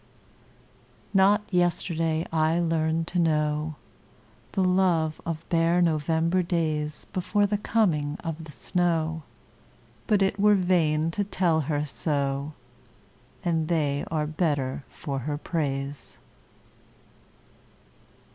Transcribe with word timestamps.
Not 1.13 1.43
yesterday 1.53 2.25
I 2.31 2.59
learned 2.59 3.05
to 3.09 3.19
knowThe 3.19 3.75
love 4.57 5.21
of 5.27 5.47
bare 5.49 5.79
November 5.79 6.41
daysBefore 6.41 7.47
the 7.47 7.59
coming 7.59 8.17
of 8.23 8.45
the 8.45 8.51
snow, 8.51 9.21
But 10.07 10.23
it 10.23 10.39
were 10.39 10.55
vain 10.55 11.11
to 11.11 11.23
tell 11.23 11.59
her 11.69 11.85
so, 11.85 12.53
And 13.45 13.67
they 13.67 14.03
are 14.09 14.25
better 14.25 14.83
for 14.89 15.19
her 15.19 15.37
praise. 15.37 16.17